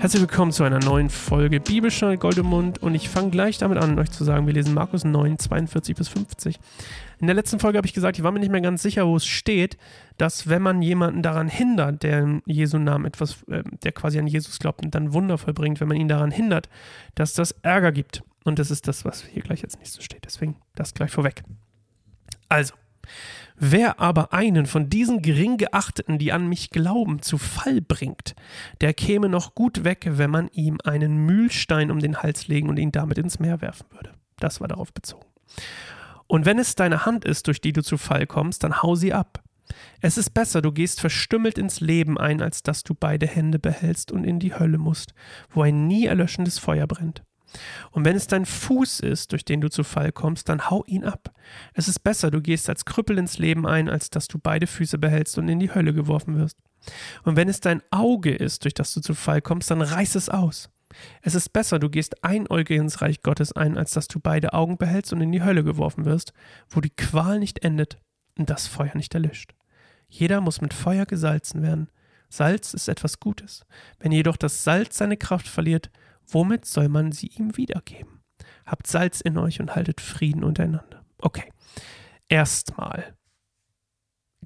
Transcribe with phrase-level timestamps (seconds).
[0.00, 4.10] Herzlich willkommen zu einer neuen Folge Bibelschnall Goldemund und ich fange gleich damit an, euch
[4.10, 6.58] zu sagen, wir lesen Markus 9, 42 bis 50.
[7.18, 9.16] In der letzten Folge habe ich gesagt, ich war mir nicht mehr ganz sicher, wo
[9.16, 9.76] es steht,
[10.16, 14.26] dass wenn man jemanden daran hindert, der in Jesu Namen etwas, äh, der quasi an
[14.26, 16.70] Jesus glaubt und dann Wunder vollbringt, wenn man ihn daran hindert,
[17.14, 18.22] dass das Ärger gibt.
[18.44, 20.24] Und das ist das, was hier gleich als nächstes steht.
[20.24, 21.42] Deswegen das gleich vorweg.
[22.48, 22.72] Also,
[23.56, 28.34] Wer aber einen von diesen gering geachteten, die an mich glauben, zu Fall bringt,
[28.80, 32.78] der käme noch gut weg, wenn man ihm einen Mühlstein um den Hals legen und
[32.78, 34.12] ihn damit ins Meer werfen würde.
[34.38, 35.26] Das war darauf bezogen.
[36.26, 39.12] Und wenn es deine Hand ist, durch die du zu Fall kommst, dann hau sie
[39.12, 39.42] ab.
[40.00, 44.10] Es ist besser, du gehst verstümmelt ins Leben ein, als dass du beide Hände behältst
[44.12, 45.14] und in die Hölle musst,
[45.50, 47.22] wo ein nie erlöschendes Feuer brennt.
[47.90, 51.04] Und wenn es dein Fuß ist, durch den du zu Fall kommst, dann hau ihn
[51.04, 51.34] ab.
[51.74, 54.98] Es ist besser, du gehst als Krüppel ins Leben ein, als dass du beide Füße
[54.98, 56.58] behältst und in die Hölle geworfen wirst.
[57.24, 60.28] Und wenn es dein Auge ist, durch das du zu Fall kommst, dann reiß es
[60.28, 60.70] aus.
[61.22, 64.76] Es ist besser, du gehst einäugig ins Reich Gottes ein, als dass du beide Augen
[64.76, 66.32] behältst und in die Hölle geworfen wirst,
[66.68, 67.98] wo die Qual nicht endet
[68.36, 69.54] und das Feuer nicht erlischt.
[70.08, 71.88] Jeder muss mit Feuer gesalzen werden.
[72.28, 73.64] Salz ist etwas Gutes.
[73.98, 75.90] Wenn jedoch das Salz seine Kraft verliert,
[76.30, 78.20] Womit soll man sie ihm wiedergeben?
[78.66, 81.04] Habt Salz in euch und haltet Frieden untereinander.
[81.18, 81.52] Okay.
[82.28, 83.16] Erstmal.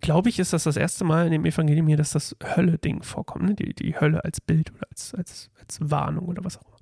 [0.01, 3.45] Glaube ich, ist das das erste Mal in dem Evangelium hier, dass das Hölle-Ding vorkommt.
[3.45, 3.55] Ne?
[3.55, 6.79] Die, die Hölle als Bild oder als, als, als Warnung oder was auch immer.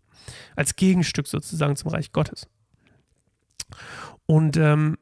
[0.57, 2.49] Als Gegenstück sozusagen zum Reich Gottes.
[4.27, 4.99] Und ähm,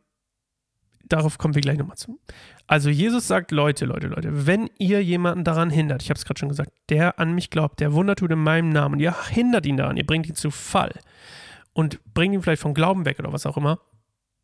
[1.10, 2.18] darauf kommen wir gleich nochmal zu.
[2.66, 6.38] Also Jesus sagt, Leute, Leute, Leute, wenn ihr jemanden daran hindert, ich habe es gerade
[6.38, 9.76] schon gesagt, der an mich glaubt, der Wunder tut in meinem Namen, ihr hindert ihn
[9.76, 10.92] daran, ihr bringt ihn zu Fall
[11.72, 13.80] und bringt ihn vielleicht vom Glauben weg oder was auch immer,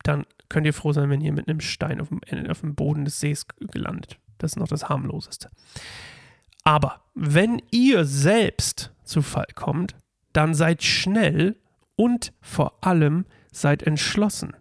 [0.03, 3.05] dann könnt ihr froh sein, wenn ihr mit einem Stein auf dem, auf dem Boden
[3.05, 4.19] des Sees gelandet.
[4.39, 5.51] Das ist noch das harmloseste.
[6.65, 9.95] Aber wenn ihr selbst zu Fall kommt,
[10.33, 11.57] dann seid schnell
[11.95, 14.55] und vor allem seid entschlossen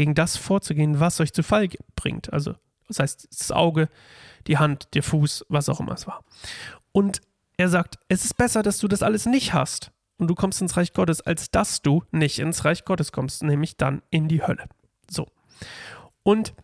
[0.00, 2.32] gegen das vorzugehen, was euch zu Fall bringt.
[2.32, 2.54] Also,
[2.88, 3.90] das heißt, das Auge,
[4.46, 6.24] die Hand, der Fuß, was auch immer es war.
[6.92, 7.20] Und
[7.58, 10.78] er sagt, es ist besser, dass du das alles nicht hast und du kommst ins
[10.78, 14.70] Reich Gottes, als dass du nicht ins Reich Gottes kommst, nämlich dann in die Hölle.
[15.10, 15.26] So.
[16.22, 16.54] Und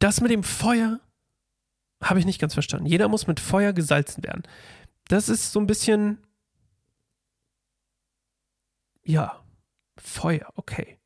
[0.00, 0.98] das mit dem Feuer
[2.02, 2.86] habe ich nicht ganz verstanden.
[2.86, 4.42] Jeder muss mit Feuer gesalzen werden.
[5.06, 6.18] Das ist so ein bisschen,
[9.04, 9.40] ja,
[10.02, 10.98] Feuer, okay.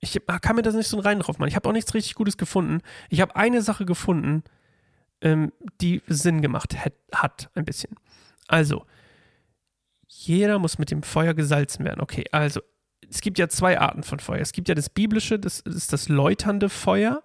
[0.00, 1.48] Ich kann mir das nicht so rein drauf machen.
[1.48, 2.80] Ich habe auch nichts richtig Gutes gefunden.
[3.10, 4.44] Ich habe eine Sache gefunden,
[5.20, 6.76] ähm, die Sinn gemacht
[7.12, 7.96] hat, ein bisschen.
[8.46, 8.86] Also,
[10.06, 12.00] jeder muss mit dem Feuer gesalzen werden.
[12.00, 12.60] Okay, also,
[13.10, 14.40] es gibt ja zwei Arten von Feuer.
[14.40, 17.22] Es gibt ja das biblische, das ist das läuternde Feuer.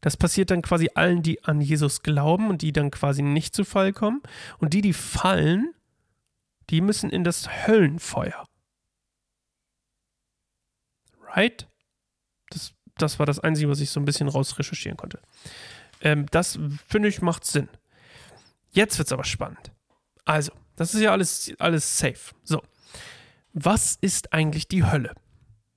[0.00, 3.64] Das passiert dann quasi allen, die an Jesus glauben und die dann quasi nicht zu
[3.64, 4.20] Fall kommen.
[4.58, 5.72] Und die, die fallen,
[6.70, 8.46] die müssen in das Höllenfeuer
[11.34, 11.68] right?
[12.50, 15.20] Das, das war das Einzige, was ich so ein bisschen raus recherchieren konnte.
[16.00, 17.68] Ähm, das, finde ich, macht Sinn.
[18.72, 19.72] Jetzt wird es aber spannend.
[20.24, 22.34] Also, das ist ja alles, alles safe.
[22.42, 22.62] So.
[23.52, 25.14] Was ist eigentlich die Hölle?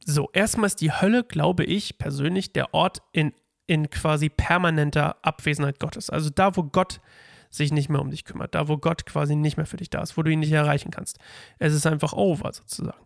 [0.03, 3.33] So, erstmal ist die Hölle, glaube ich persönlich, der Ort in,
[3.67, 6.09] in quasi permanenter Abwesenheit Gottes.
[6.09, 7.01] Also da, wo Gott
[7.49, 10.01] sich nicht mehr um dich kümmert, da, wo Gott quasi nicht mehr für dich da
[10.01, 11.19] ist, wo du ihn nicht erreichen kannst.
[11.59, 13.05] Es ist einfach over sozusagen.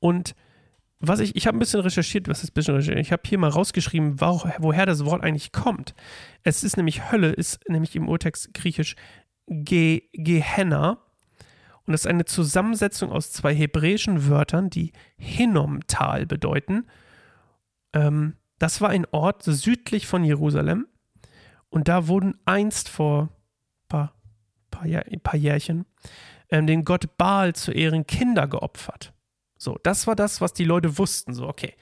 [0.00, 0.34] Und
[1.08, 3.04] was ich, ich habe ein bisschen recherchiert, was ist ein bisschen recherchiert?
[3.04, 5.94] Ich habe hier mal rausgeschrieben, wo, woher das Wort eigentlich kommt.
[6.42, 8.96] Es ist nämlich Hölle, ist nämlich im Urtext griechisch
[9.46, 10.98] Ge, Gehenna.
[11.86, 16.86] Und das ist eine Zusammensetzung aus zwei hebräischen Wörtern, die Hinnomtal bedeuten.
[17.92, 20.86] Ähm, das war ein Ort südlich von Jerusalem.
[21.68, 24.14] Und da wurden einst vor ein paar,
[24.70, 24.86] paar,
[25.22, 25.86] paar Jährchen
[26.50, 29.13] ähm, den Gott Baal zu Ehren Kinder geopfert.
[29.64, 31.32] So, das war das, was die Leute wussten.
[31.32, 31.74] So, okay.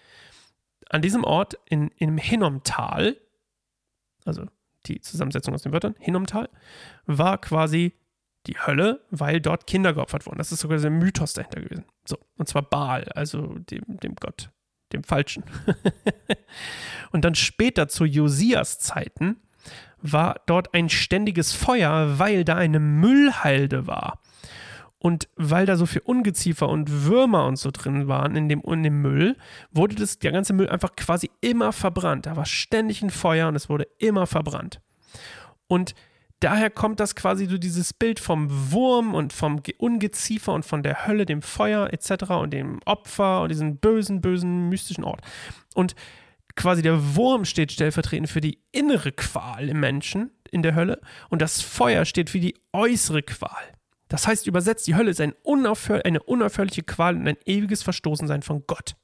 [0.89, 3.17] An diesem Ort in, im Hinnomtal,
[4.25, 4.47] also
[4.87, 6.49] die Zusammensetzung aus den Wörtern, Hinnomtal,
[7.07, 7.95] war quasi
[8.47, 10.39] die Hölle, weil dort Kinder geopfert wurden.
[10.39, 11.85] Das ist sogar der Mythos dahinter gewesen.
[12.05, 14.51] So, und zwar Baal, also dem, dem Gott,
[14.93, 15.43] dem Falschen.
[17.13, 19.41] und dann später zu Josias Zeiten
[20.01, 24.22] war dort ein ständiges Feuer, weil da eine Müllhalde war.
[25.03, 28.85] Und weil da so viel Ungeziefer und Würmer und so drin waren in dem, in
[28.85, 29.37] dem Müll,
[29.73, 32.27] wurde das, der ganze Müll einfach quasi immer verbrannt.
[32.27, 34.81] Da war ständig ein Feuer und es wurde immer verbrannt.
[35.67, 35.97] Und
[36.39, 41.05] daher kommt das quasi so dieses Bild vom Wurm und vom Ungeziefer und von der
[41.05, 42.31] Hölle, dem Feuer etc.
[42.41, 45.23] und dem Opfer und diesem bösen, bösen, mystischen Ort.
[45.75, 45.97] Und
[46.55, 51.43] quasi der Wurm steht stellvertretend für die innere Qual im Menschen, in der Hölle und
[51.43, 53.73] das Feuer steht für die äußere Qual.
[54.13, 58.43] Das heißt übersetzt, die Hölle ist ein unaufhör eine unaufhörliche Qual und ein ewiges Verstoßensein
[58.43, 58.95] von Gott.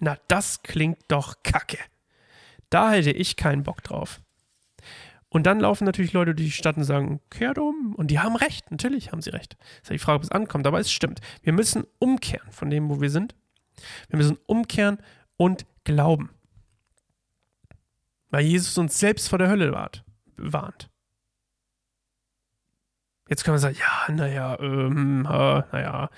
[0.00, 1.78] Na, das klingt doch kacke.
[2.70, 4.20] Da hätte ich keinen Bock drauf.
[5.28, 7.94] Und dann laufen natürlich Leute durch die Stadt und sagen, kehrt um.
[7.94, 9.56] Und die haben recht, natürlich haben sie recht.
[9.60, 11.20] Das ist ja die Frage, ob es ankommt, aber es stimmt.
[11.44, 13.36] Wir müssen umkehren von dem, wo wir sind.
[14.08, 14.98] Wir müssen umkehren
[15.36, 16.30] und glauben.
[18.30, 19.72] Weil Jesus uns selbst vor der Hölle
[20.36, 20.90] warnt.
[23.28, 26.10] Jetzt können wir sagen, ja, naja, ähm, naja,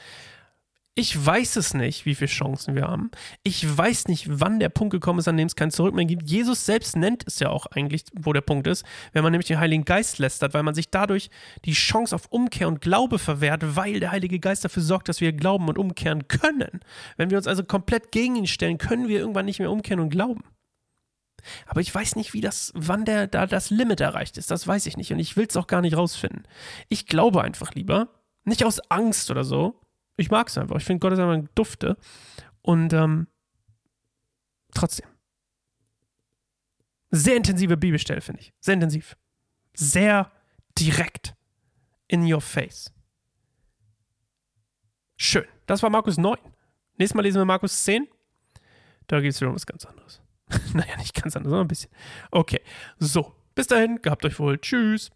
[0.98, 3.10] ich weiß es nicht, wie viele Chancen wir haben.
[3.42, 6.22] Ich weiß nicht, wann der Punkt gekommen ist, an dem es kein Zurück mehr gibt.
[6.26, 8.82] Jesus selbst nennt es ja auch eigentlich, wo der Punkt ist,
[9.12, 11.28] wenn man nämlich den Heiligen Geist lästert, weil man sich dadurch
[11.66, 15.34] die Chance auf Umkehr und Glaube verwehrt, weil der Heilige Geist dafür sorgt, dass wir
[15.34, 16.80] glauben und umkehren können.
[17.18, 20.08] Wenn wir uns also komplett gegen ihn stellen, können wir irgendwann nicht mehr umkehren und
[20.08, 20.44] glauben.
[21.66, 24.50] Aber ich weiß nicht, wie das, wann der da das Limit erreicht ist.
[24.50, 25.12] Das weiß ich nicht.
[25.12, 26.46] Und ich will es auch gar nicht rausfinden.
[26.88, 28.08] Ich glaube einfach lieber,
[28.44, 29.80] nicht aus Angst oder so,
[30.16, 30.76] ich mag es einfach.
[30.76, 31.96] Ich finde Gott ist einfach ein Dufte.
[32.62, 33.28] Und ähm,
[34.74, 35.06] trotzdem.
[37.10, 38.52] Sehr intensive Bibelstelle, finde ich.
[38.60, 39.16] Sehr intensiv.
[39.74, 40.32] Sehr
[40.78, 41.34] direkt.
[42.08, 42.92] In your face.
[45.16, 45.44] Schön.
[45.66, 46.38] Das war Markus 9.
[46.98, 48.06] Nächstes Mal lesen wir Markus 10.
[49.06, 50.20] Da geht es wieder um was ganz anderes.
[50.74, 51.90] naja, nicht ganz anders, sondern ein bisschen.
[52.30, 52.60] Okay.
[52.98, 53.32] So.
[53.54, 54.00] Bis dahin.
[54.02, 54.58] Gehabt euch wohl.
[54.58, 55.10] Tschüss.